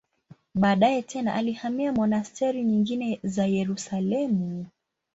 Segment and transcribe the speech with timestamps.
[0.53, 4.65] Baadaye tena alihamia monasteri nyingine za Yerusalemu.